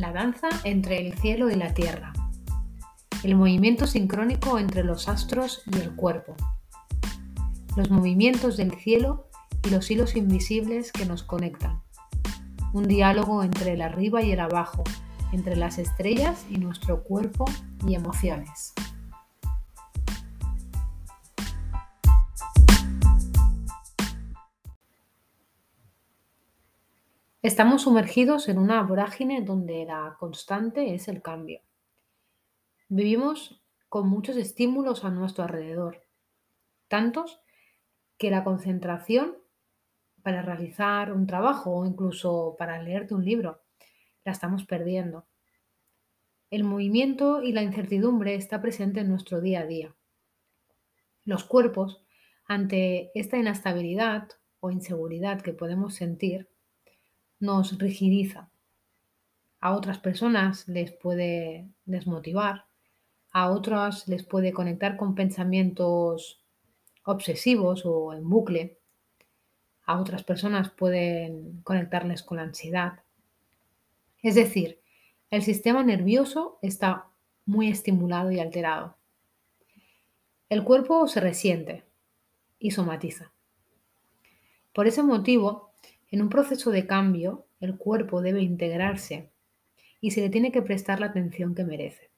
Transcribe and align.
La 0.00 0.12
danza 0.12 0.48
entre 0.62 1.00
el 1.00 1.12
cielo 1.14 1.50
y 1.50 1.56
la 1.56 1.74
tierra. 1.74 2.12
El 3.24 3.34
movimiento 3.34 3.88
sincrónico 3.88 4.60
entre 4.60 4.84
los 4.84 5.08
astros 5.08 5.62
y 5.66 5.76
el 5.80 5.96
cuerpo. 5.96 6.36
Los 7.76 7.90
movimientos 7.90 8.56
del 8.56 8.72
cielo 8.74 9.28
y 9.64 9.70
los 9.70 9.90
hilos 9.90 10.14
invisibles 10.14 10.92
que 10.92 11.04
nos 11.04 11.24
conectan. 11.24 11.82
Un 12.72 12.86
diálogo 12.86 13.42
entre 13.42 13.72
el 13.72 13.82
arriba 13.82 14.22
y 14.22 14.30
el 14.30 14.38
abajo, 14.38 14.84
entre 15.32 15.56
las 15.56 15.78
estrellas 15.78 16.46
y 16.48 16.58
nuestro 16.58 17.02
cuerpo 17.02 17.46
y 17.84 17.96
emociones. 17.96 18.74
Estamos 27.40 27.82
sumergidos 27.82 28.48
en 28.48 28.58
una 28.58 28.82
vorágine 28.82 29.42
donde 29.42 29.84
la 29.84 30.16
constante 30.18 30.94
es 30.94 31.06
el 31.06 31.22
cambio. 31.22 31.60
Vivimos 32.88 33.62
con 33.88 34.08
muchos 34.08 34.36
estímulos 34.36 35.04
a 35.04 35.10
nuestro 35.10 35.44
alrededor, 35.44 36.04
tantos 36.88 37.40
que 38.18 38.32
la 38.32 38.42
concentración 38.42 39.36
para 40.24 40.42
realizar 40.42 41.12
un 41.12 41.28
trabajo 41.28 41.70
o 41.76 41.86
incluso 41.86 42.56
para 42.58 42.82
leerte 42.82 43.14
un 43.14 43.24
libro 43.24 43.62
la 44.24 44.32
estamos 44.32 44.64
perdiendo. 44.64 45.28
El 46.50 46.64
movimiento 46.64 47.40
y 47.40 47.52
la 47.52 47.62
incertidumbre 47.62 48.34
está 48.34 48.60
presente 48.60 48.98
en 48.98 49.10
nuestro 49.10 49.40
día 49.40 49.60
a 49.60 49.66
día. 49.66 49.94
Los 51.24 51.44
cuerpos, 51.44 52.02
ante 52.46 53.12
esta 53.14 53.36
inestabilidad 53.36 54.28
o 54.58 54.72
inseguridad 54.72 55.40
que 55.40 55.52
podemos 55.52 55.94
sentir, 55.94 56.48
nos 57.40 57.78
rigidiza. 57.78 58.50
A 59.60 59.74
otras 59.74 59.98
personas 59.98 60.68
les 60.68 60.92
puede 60.92 61.68
desmotivar, 61.84 62.66
a 63.32 63.50
otras 63.50 64.08
les 64.08 64.22
puede 64.22 64.52
conectar 64.52 64.96
con 64.96 65.14
pensamientos 65.14 66.44
obsesivos 67.04 67.84
o 67.84 68.12
en 68.12 68.28
bucle, 68.28 68.78
a 69.84 69.98
otras 69.98 70.22
personas 70.22 70.70
pueden 70.70 71.62
conectarles 71.62 72.22
con 72.22 72.36
la 72.36 72.44
ansiedad. 72.44 73.00
Es 74.22 74.34
decir, 74.34 74.80
el 75.30 75.42
sistema 75.42 75.82
nervioso 75.82 76.58
está 76.62 77.06
muy 77.46 77.68
estimulado 77.68 78.30
y 78.30 78.40
alterado. 78.40 78.96
El 80.48 80.64
cuerpo 80.64 81.06
se 81.08 81.20
resiente 81.20 81.84
y 82.58 82.70
somatiza. 82.70 83.32
Por 84.72 84.86
ese 84.86 85.02
motivo, 85.02 85.67
en 86.10 86.22
un 86.22 86.30
proceso 86.30 86.70
de 86.70 86.86
cambio, 86.86 87.44
el 87.60 87.76
cuerpo 87.76 88.22
debe 88.22 88.40
integrarse 88.40 89.30
y 90.00 90.12
se 90.12 90.22
le 90.22 90.30
tiene 90.30 90.52
que 90.52 90.62
prestar 90.62 91.00
la 91.00 91.06
atención 91.06 91.54
que 91.54 91.64
merece. 91.64 92.10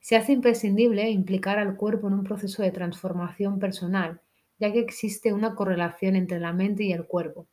Se 0.00 0.16
hace 0.16 0.32
imprescindible 0.32 1.08
implicar 1.08 1.58
al 1.58 1.76
cuerpo 1.76 2.08
en 2.08 2.14
un 2.14 2.24
proceso 2.24 2.62
de 2.62 2.70
transformación 2.70 3.58
personal, 3.58 4.20
ya 4.58 4.70
que 4.72 4.80
existe 4.80 5.32
una 5.32 5.54
correlación 5.54 6.14
entre 6.14 6.40
la 6.40 6.52
mente 6.52 6.84
y 6.84 6.92
el 6.92 7.06
cuerpo, 7.06 7.46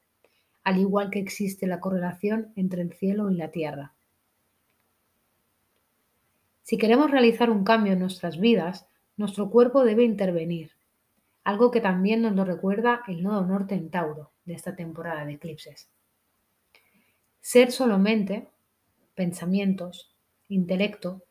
al 0.64 0.80
igual 0.80 1.10
que 1.12 1.20
existe 1.20 1.66
la 1.66 1.80
correlación 1.80 2.52
entre 2.56 2.82
el 2.82 2.94
cielo 2.94 3.32
y 3.32 3.36
la 3.36 3.52
tierra. 3.52 3.94
Si 6.64 6.78
queremos 6.78 7.12
realizar 7.12 7.52
un 7.52 7.64
cambio 7.64 7.94
en 7.94 8.00
nuestras 8.00 8.40
vidas, 8.40 8.88
nuestro 9.18 9.50
cuerpo 9.50 9.86
debe 9.86 10.04
intervenir, 10.04 10.72
algo 11.44 11.72
que 11.72 11.80
también 11.80 12.22
nos 12.22 12.36
lo 12.36 12.44
recuerda 12.44 13.04
el 13.08 13.24
nodo 13.24 13.46
norte 13.46 13.76
en 13.76 13.92
Tauro 13.92 14.32
de 14.46 14.54
esta 14.54 14.76
temporada 14.76 15.26
de 15.26 15.34
eclipses. 15.34 15.90
Ser 17.42 17.72
solamente, 17.72 18.47
pensamientos, 19.14 20.16
intelecto, 20.47 21.24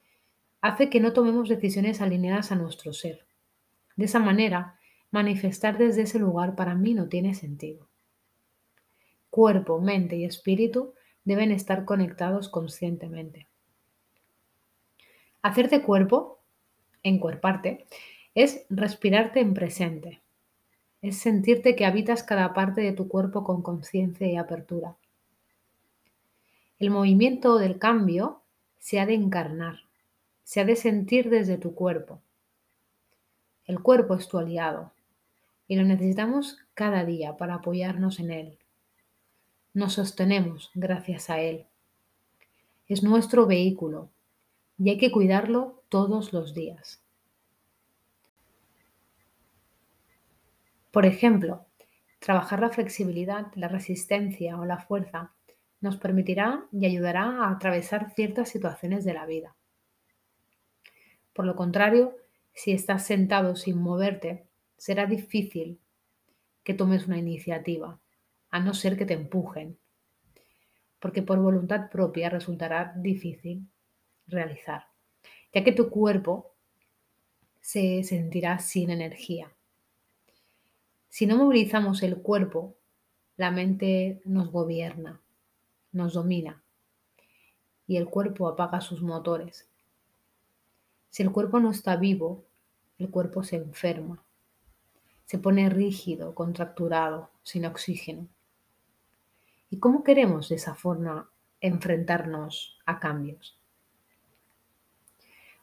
hace 0.61 0.91
que 0.91 1.01
no 1.01 1.13
tomemos 1.13 1.49
decisiones 1.49 2.01
alineadas 2.01 2.53
a 2.53 2.57
nuestro 2.57 2.93
ser. 2.93 3.27
De 3.97 4.07
esa 4.07 4.19
manera, 4.19 4.79
manifestar 5.11 5.79
desde 5.79 6.03
ese 6.03 6.19
lugar 6.19 6.57
para 6.57 6.75
mí 6.75 6.95
no 6.95 7.09
tiene 7.09 7.35
sentido. 7.35 7.89
Cuerpo, 9.31 9.81
mente 9.81 10.17
y 10.17 10.25
espíritu 10.25 10.95
deben 11.25 11.53
estar 11.53 11.85
conectados 11.85 12.49
conscientemente. 12.49 13.47
Hacerte 15.43 15.83
cuerpo, 15.83 16.41
encuerparte, 17.03 17.87
es 18.35 18.65
respirarte 18.71 19.41
en 19.41 19.55
presente, 19.55 20.23
es 21.05 21.19
sentirte 21.19 21.77
que 21.77 21.85
habitas 21.85 22.23
cada 22.23 22.55
parte 22.55 22.81
de 22.81 22.93
tu 22.93 23.09
cuerpo 23.09 23.45
con 23.45 23.61
conciencia 23.61 24.27
y 24.27 24.39
apertura. 24.39 24.97
El 26.79 26.89
movimiento 26.89 27.59
del 27.59 27.79
cambio 27.79 28.41
se 28.79 28.99
ha 28.99 29.05
de 29.05 29.13
encarnar, 29.13 29.81
se 30.45 30.61
ha 30.61 30.65
de 30.65 30.77
sentir 30.77 31.29
desde 31.29 31.59
tu 31.59 31.75
cuerpo. 31.75 32.23
El 33.67 33.81
cuerpo 33.81 34.15
es 34.15 34.29
tu 34.29 34.39
aliado 34.39 34.93
y 35.69 35.77
lo 35.77 35.85
necesitamos 35.85 36.57
cada 36.73 37.05
día 37.05 37.37
para 37.37 37.57
apoyarnos 37.57 38.19
en 38.19 38.31
él. 38.31 38.59
Nos 39.75 39.93
sostenemos 39.93 40.71
gracias 40.73 41.29
a 41.29 41.39
él. 41.39 41.67
Es 42.89 43.03
nuestro 43.03 43.45
vehículo 43.45 44.09
y 44.79 44.89
hay 44.89 44.97
que 44.97 45.13
cuidarlo 45.13 45.83
todos 45.91 46.33
los 46.33 46.55
días. 46.55 47.04
Por 50.95 51.07
ejemplo, 51.07 51.67
trabajar 52.21 52.61
la 52.61 52.71
flexibilidad, 52.71 53.49
la 53.57 53.67
resistencia 53.67 54.57
o 54.61 54.65
la 54.65 54.79
fuerza 54.79 55.35
nos 55.81 55.97
permitirá 55.97 56.69
y 56.71 56.87
ayudará 56.87 57.25
a 57.25 57.51
atravesar 57.51 58.13
ciertas 58.15 58.49
situaciones 58.49 59.05
de 59.05 59.13
la 59.13 59.27
vida. 59.27 59.57
Por 61.33 61.47
lo 61.47 61.57
contrario, 61.57 62.15
si 62.53 62.71
estás 62.71 63.05
sentado 63.05 63.57
sin 63.57 63.77
moverte, 63.83 64.47
será 64.77 65.07
difícil 65.07 65.81
que 66.63 66.75
tomes 66.75 67.09
una 67.09 67.19
iniciativa, 67.19 67.99
a 68.51 68.61
no 68.61 68.73
ser 68.73 68.97
que 68.97 69.05
te 69.05 69.15
empujen, 69.15 69.77
porque 71.01 71.23
por 71.23 71.41
voluntad 71.41 71.91
propia 71.91 72.31
resultará 72.31 72.95
difícil 72.95 73.67
realizar, 74.29 74.87
ya 75.53 75.65
que 75.65 75.73
tu 75.73 75.91
cuerpo 75.91 76.55
se 77.61 78.05
sentirá 78.05 78.61
sin 78.61 78.91
energía. 78.91 79.51
Si 81.15 81.27
no 81.27 81.37
movilizamos 81.37 82.03
el 82.03 82.17
cuerpo, 82.17 82.75
la 83.37 83.53
mente 83.53 84.21
nos 84.25 84.51
gobierna, 84.51 85.21
nos 85.93 86.15
domina 86.15 86.61
y 87.87 87.99
el 87.99 88.09
cuerpo 88.09 88.49
apaga 88.49 88.81
sus 88.81 89.01
motores. 89.01 89.69
Si 91.11 91.23
el 91.23 91.31
cuerpo 91.31 91.61
no 91.61 91.71
está 91.71 91.95
vivo, 91.95 92.43
el 92.99 93.11
cuerpo 93.11 93.45
se 93.45 93.55
enferma, 93.55 94.25
se 95.25 95.39
pone 95.39 95.71
rígido, 95.71 96.35
contracturado, 96.35 97.31
sin 97.45 97.65
oxígeno. 97.65 98.27
¿Y 99.71 99.79
cómo 99.79 100.03
queremos 100.03 100.49
de 100.49 100.57
esa 100.57 100.75
forma 100.75 101.31
enfrentarnos 101.61 102.81
a 102.87 102.99
cambios? 102.99 103.57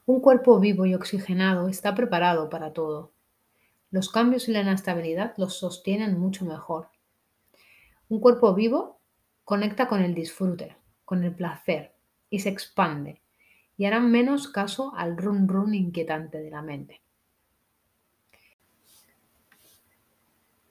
Un 0.05 0.21
cuerpo 0.21 0.61
vivo 0.61 0.85
y 0.85 0.95
oxigenado 0.95 1.67
está 1.67 1.93
preparado 1.93 2.49
para 2.49 2.71
todo 2.71 3.10
los 3.91 4.09
cambios 4.09 4.47
y 4.47 4.53
la 4.53 4.61
inestabilidad 4.61 5.33
los 5.37 5.57
sostienen 5.59 6.17
mucho 6.17 6.45
mejor. 6.45 6.89
Un 8.07 8.21
cuerpo 8.21 8.55
vivo 8.55 9.01
conecta 9.43 9.87
con 9.89 10.01
el 10.01 10.15
disfrute, 10.15 10.77
con 11.03 11.23
el 11.23 11.35
placer 11.35 11.93
y 12.29 12.39
se 12.39 12.49
expande 12.49 13.21
y 13.75 13.85
hará 13.85 13.99
menos 13.99 14.47
caso 14.47 14.93
al 14.95 15.17
run 15.17 15.47
run 15.47 15.73
inquietante 15.73 16.39
de 16.39 16.51
la 16.51 16.61
mente. 16.61 17.01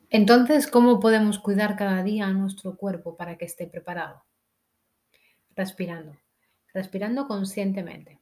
Entonces, 0.08 0.66
¿cómo 0.66 0.98
podemos 0.98 1.38
cuidar 1.38 1.76
cada 1.76 2.02
día 2.02 2.26
a 2.26 2.32
nuestro 2.32 2.76
cuerpo 2.76 3.16
para 3.16 3.36
que 3.36 3.44
esté 3.44 3.66
preparado? 3.66 4.24
Respirando, 5.54 6.16
respirando 6.72 7.28
conscientemente, 7.28 8.18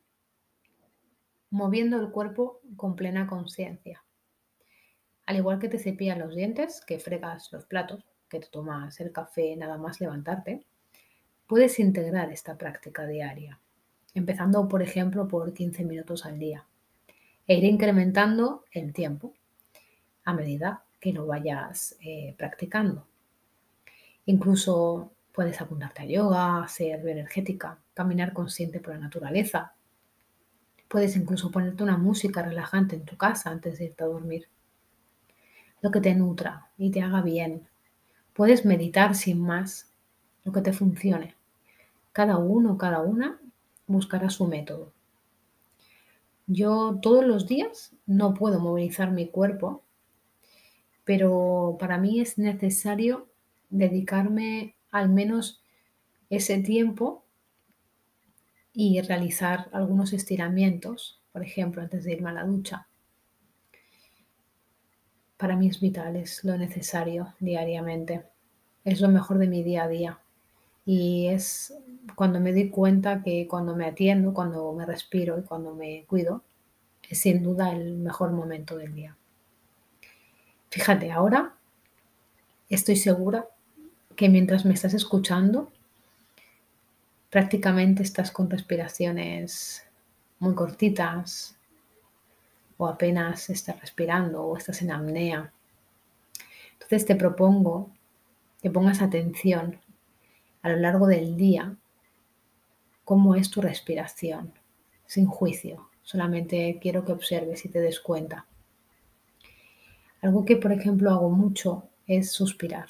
moviendo 1.50 2.00
el 2.00 2.10
cuerpo 2.10 2.60
con 2.76 2.94
plena 2.96 3.26
conciencia 3.26 4.02
al 5.28 5.36
igual 5.36 5.58
que 5.58 5.68
te 5.68 5.78
cepillas 5.78 6.16
los 6.16 6.34
dientes, 6.34 6.80
que 6.80 6.98
fregas 6.98 7.52
los 7.52 7.66
platos, 7.66 8.02
que 8.30 8.40
te 8.40 8.46
tomas 8.46 8.98
el 8.98 9.12
café 9.12 9.54
nada 9.56 9.76
más 9.76 10.00
levantarte, 10.00 10.64
puedes 11.46 11.78
integrar 11.78 12.32
esta 12.32 12.56
práctica 12.56 13.06
diaria, 13.06 13.60
empezando 14.14 14.66
por 14.68 14.80
ejemplo 14.80 15.28
por 15.28 15.52
15 15.52 15.84
minutos 15.84 16.24
al 16.24 16.38
día 16.38 16.64
e 17.46 17.58
ir 17.58 17.64
incrementando 17.64 18.64
el 18.72 18.94
tiempo 18.94 19.34
a 20.24 20.32
medida 20.32 20.84
que 20.98 21.12
lo 21.12 21.26
vayas 21.26 21.94
eh, 22.00 22.34
practicando. 22.38 23.06
Incluso 24.24 25.12
puedes 25.32 25.60
apuntarte 25.60 26.04
a 26.04 26.06
yoga, 26.06 26.66
ser 26.68 27.02
bioenergética, 27.02 27.76
caminar 27.92 28.32
consciente 28.32 28.80
por 28.80 28.94
la 28.94 29.00
naturaleza. 29.00 29.74
Puedes 30.88 31.16
incluso 31.16 31.50
ponerte 31.50 31.82
una 31.82 31.98
música 31.98 32.40
relajante 32.40 32.96
en 32.96 33.04
tu 33.04 33.18
casa 33.18 33.50
antes 33.50 33.78
de 33.78 33.84
irte 33.84 34.04
a 34.04 34.06
dormir 34.06 34.48
lo 35.80 35.90
que 35.90 36.00
te 36.00 36.14
nutra 36.14 36.70
y 36.76 36.90
te 36.90 37.02
haga 37.02 37.22
bien. 37.22 37.68
Puedes 38.32 38.64
meditar 38.64 39.14
sin 39.14 39.40
más, 39.40 39.92
lo 40.44 40.52
que 40.52 40.60
te 40.60 40.72
funcione. 40.72 41.34
Cada 42.12 42.38
uno, 42.38 42.78
cada 42.78 43.00
una 43.00 43.40
buscará 43.86 44.30
su 44.30 44.46
método. 44.46 44.92
Yo 46.46 46.98
todos 47.02 47.24
los 47.24 47.46
días 47.46 47.92
no 48.06 48.34
puedo 48.34 48.58
movilizar 48.58 49.10
mi 49.10 49.28
cuerpo, 49.28 49.82
pero 51.04 51.76
para 51.78 51.98
mí 51.98 52.20
es 52.20 52.38
necesario 52.38 53.26
dedicarme 53.70 54.74
al 54.90 55.10
menos 55.10 55.60
ese 56.30 56.58
tiempo 56.58 57.24
y 58.72 59.00
realizar 59.00 59.68
algunos 59.72 60.12
estiramientos, 60.12 61.20
por 61.32 61.42
ejemplo, 61.42 61.82
antes 61.82 62.04
de 62.04 62.12
irme 62.12 62.30
a 62.30 62.34
la 62.34 62.44
ducha. 62.44 62.86
Para 65.38 65.56
mí 65.56 65.68
es 65.68 65.80
vital, 65.80 66.16
es 66.16 66.44
lo 66.44 66.58
necesario 66.58 67.32
diariamente. 67.38 68.24
Es 68.84 69.00
lo 69.00 69.08
mejor 69.08 69.38
de 69.38 69.46
mi 69.46 69.62
día 69.62 69.84
a 69.84 69.88
día. 69.88 70.18
Y 70.84 71.28
es 71.28 71.74
cuando 72.16 72.40
me 72.40 72.52
doy 72.52 72.70
cuenta 72.70 73.22
que 73.22 73.46
cuando 73.46 73.76
me 73.76 73.86
atiendo, 73.86 74.34
cuando 74.34 74.72
me 74.72 74.84
respiro 74.84 75.38
y 75.38 75.42
cuando 75.42 75.74
me 75.74 76.04
cuido, 76.06 76.42
es 77.08 77.20
sin 77.20 77.42
duda 77.42 77.70
el 77.70 77.98
mejor 77.98 78.32
momento 78.32 78.76
del 78.76 78.94
día. 78.94 79.16
Fíjate, 80.70 81.12
ahora 81.12 81.54
estoy 82.68 82.96
segura 82.96 83.46
que 84.16 84.28
mientras 84.28 84.64
me 84.64 84.74
estás 84.74 84.92
escuchando, 84.92 85.70
prácticamente 87.30 88.02
estás 88.02 88.32
con 88.32 88.50
respiraciones 88.50 89.84
muy 90.40 90.54
cortitas 90.54 91.57
o 92.78 92.86
apenas 92.86 93.50
estás 93.50 93.78
respirando 93.80 94.42
o 94.42 94.56
estás 94.56 94.80
en 94.82 94.92
apnea. 94.92 95.52
Entonces 96.72 97.04
te 97.04 97.16
propongo 97.16 97.90
que 98.62 98.70
pongas 98.70 99.02
atención 99.02 99.78
a 100.62 100.70
lo 100.70 100.76
largo 100.76 101.06
del 101.06 101.36
día 101.36 101.76
cómo 103.04 103.34
es 103.34 103.50
tu 103.50 103.60
respiración, 103.60 104.52
sin 105.06 105.26
juicio. 105.26 105.88
Solamente 106.02 106.78
quiero 106.80 107.04
que 107.04 107.12
observes 107.12 107.64
y 107.64 107.68
te 107.68 107.80
des 107.80 108.00
cuenta. 108.00 108.46
Algo 110.22 110.44
que, 110.44 110.56
por 110.56 110.72
ejemplo, 110.72 111.10
hago 111.10 111.30
mucho 111.30 111.88
es 112.06 112.32
suspirar. 112.32 112.86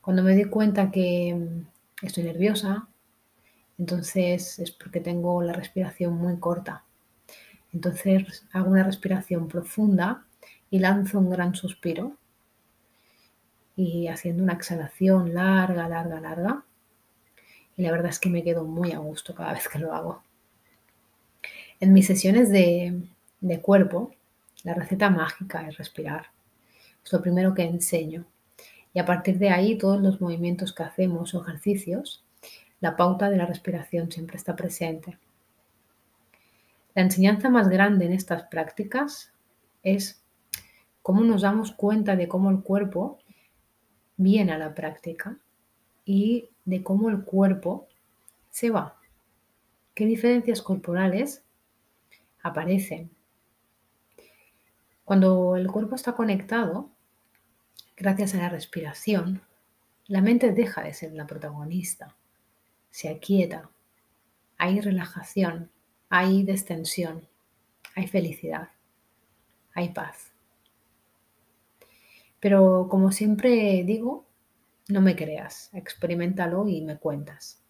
Cuando 0.00 0.22
me 0.22 0.34
doy 0.34 0.46
cuenta 0.46 0.90
que 0.90 1.64
estoy 2.02 2.24
nerviosa, 2.24 2.88
entonces 3.78 4.58
es 4.58 4.70
porque 4.70 5.00
tengo 5.00 5.42
la 5.42 5.52
respiración 5.52 6.14
muy 6.14 6.38
corta. 6.38 6.84
Entonces 7.72 8.44
hago 8.52 8.70
una 8.70 8.84
respiración 8.84 9.48
profunda 9.48 10.24
y 10.70 10.78
lanzo 10.78 11.18
un 11.18 11.30
gran 11.30 11.54
suspiro. 11.54 12.16
Y 13.74 14.08
haciendo 14.08 14.42
una 14.42 14.52
exhalación 14.52 15.34
larga, 15.34 15.88
larga, 15.88 16.20
larga. 16.20 16.64
Y 17.76 17.82
la 17.82 17.90
verdad 17.90 18.10
es 18.10 18.18
que 18.18 18.28
me 18.28 18.44
quedo 18.44 18.64
muy 18.64 18.92
a 18.92 18.98
gusto 18.98 19.34
cada 19.34 19.54
vez 19.54 19.68
que 19.68 19.78
lo 19.78 19.94
hago. 19.94 20.22
En 21.80 21.92
mis 21.92 22.06
sesiones 22.06 22.50
de, 22.50 23.02
de 23.40 23.60
cuerpo, 23.60 24.14
la 24.62 24.74
receta 24.74 25.10
mágica 25.10 25.66
es 25.66 25.78
respirar. 25.78 26.26
Es 27.04 27.12
lo 27.12 27.22
primero 27.22 27.54
que 27.54 27.62
enseño. 27.62 28.26
Y 28.94 28.98
a 28.98 29.06
partir 29.06 29.38
de 29.38 29.48
ahí, 29.48 29.78
todos 29.78 30.00
los 30.02 30.20
movimientos 30.20 30.72
que 30.74 30.82
hacemos 30.82 31.34
o 31.34 31.42
ejercicios 31.42 32.22
la 32.82 32.96
pauta 32.96 33.30
de 33.30 33.36
la 33.36 33.46
respiración 33.46 34.10
siempre 34.10 34.36
está 34.36 34.56
presente. 34.56 35.16
La 36.94 37.02
enseñanza 37.02 37.48
más 37.48 37.68
grande 37.68 38.06
en 38.06 38.12
estas 38.12 38.44
prácticas 38.44 39.32
es 39.82 40.24
cómo 41.02 41.22
nos 41.22 41.42
damos 41.42 41.72
cuenta 41.72 42.16
de 42.16 42.28
cómo 42.28 42.50
el 42.50 42.62
cuerpo 42.62 43.18
viene 44.16 44.52
a 44.52 44.58
la 44.58 44.74
práctica 44.74 45.38
y 46.04 46.50
de 46.64 46.82
cómo 46.82 47.08
el 47.08 47.24
cuerpo 47.24 47.88
se 48.50 48.70
va. 48.70 49.00
¿Qué 49.94 50.06
diferencias 50.06 50.62
corporales 50.62 51.44
aparecen? 52.42 53.10
Cuando 55.04 55.56
el 55.56 55.70
cuerpo 55.70 55.94
está 55.94 56.12
conectado, 56.12 56.90
gracias 57.96 58.34
a 58.34 58.38
la 58.38 58.48
respiración, 58.48 59.42
la 60.06 60.20
mente 60.20 60.52
deja 60.52 60.82
de 60.82 60.94
ser 60.94 61.12
la 61.12 61.26
protagonista 61.26 62.16
se 62.92 63.08
aquieta, 63.08 63.70
hay 64.58 64.80
relajación, 64.80 65.72
hay 66.14 66.42
destensión, 66.42 67.26
hay 67.94 68.06
felicidad, 68.06 68.68
hay 69.72 69.94
paz. 69.94 70.30
Pero 72.38 72.86
como 72.90 73.12
siempre 73.12 73.82
digo, 73.82 74.26
no 74.88 75.00
me 75.00 75.16
creas, 75.16 75.70
experimentalo 75.72 76.68
y 76.68 76.82
me 76.82 76.98
cuentas. 76.98 77.62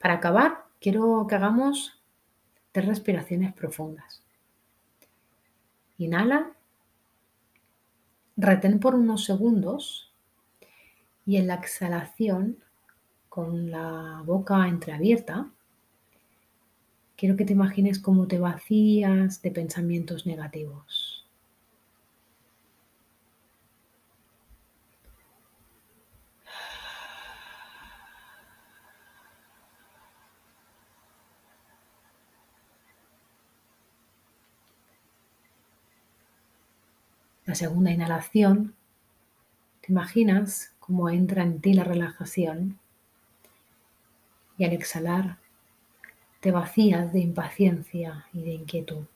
Para 0.00 0.14
acabar, 0.14 0.64
quiero 0.80 1.28
que 1.28 1.36
hagamos 1.36 2.02
tres 2.72 2.86
respiraciones 2.88 3.54
profundas. 3.54 4.24
Inhala, 5.96 6.56
retén 8.36 8.80
por 8.80 8.96
unos 8.96 9.24
segundos 9.24 10.12
y 11.24 11.36
en 11.36 11.46
la 11.46 11.54
exhalación 11.54 12.58
con 13.28 13.70
la 13.70 14.24
boca 14.26 14.66
entreabierta, 14.66 15.52
quiero 17.20 17.36
que 17.36 17.44
te 17.44 17.52
imagines 17.52 17.98
cómo 17.98 18.26
te 18.26 18.38
vacías 18.38 19.42
de 19.42 19.50
pensamientos 19.50 20.24
negativos. 20.24 21.28
La 37.44 37.54
segunda 37.54 37.90
inhalación, 37.90 38.74
te 39.82 39.92
imaginas 39.92 40.72
cómo 40.78 41.10
entra 41.10 41.42
en 41.42 41.60
ti 41.60 41.74
la 41.74 41.84
relajación 41.84 42.78
y 44.56 44.64
al 44.64 44.72
exhalar 44.72 45.49
te 46.40 46.50
vacías 46.50 47.12
de 47.12 47.20
impaciencia 47.20 48.26
y 48.32 48.42
de 48.42 48.52
inquietud. 48.52 49.06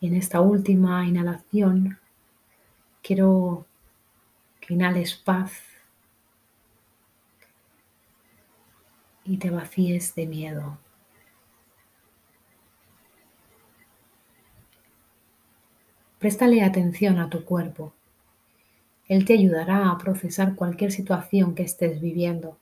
En 0.00 0.14
esta 0.16 0.40
última 0.40 1.06
inhalación 1.06 1.98
quiero 3.00 3.64
que 4.60 4.74
inhales 4.74 5.14
paz 5.14 5.52
y 9.24 9.38
te 9.38 9.50
vacíes 9.50 10.14
de 10.14 10.26
miedo. 10.26 10.78
Préstale 16.18 16.62
atención 16.62 17.18
a 17.18 17.30
tu 17.30 17.44
cuerpo. 17.44 17.92
Él 19.08 19.24
te 19.24 19.34
ayudará 19.34 19.90
a 19.90 19.98
procesar 19.98 20.54
cualquier 20.54 20.90
situación 20.90 21.54
que 21.54 21.62
estés 21.62 22.00
viviendo. 22.00 22.58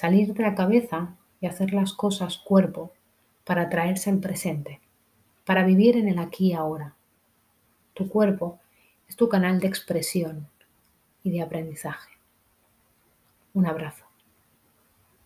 Salir 0.00 0.32
de 0.32 0.44
la 0.44 0.54
cabeza 0.54 1.16
y 1.40 1.48
hacer 1.48 1.72
las 1.72 1.92
cosas 1.92 2.38
cuerpo 2.38 2.92
para 3.42 3.68
traerse 3.68 4.10
al 4.10 4.20
presente, 4.20 4.80
para 5.44 5.64
vivir 5.64 5.96
en 5.96 6.06
el 6.06 6.20
aquí 6.20 6.50
y 6.50 6.52
ahora. 6.52 6.94
Tu 7.94 8.08
cuerpo 8.08 8.60
es 9.08 9.16
tu 9.16 9.28
canal 9.28 9.58
de 9.58 9.66
expresión 9.66 10.46
y 11.24 11.32
de 11.32 11.42
aprendizaje. 11.42 12.12
Un 13.54 13.66
abrazo. 13.66 14.07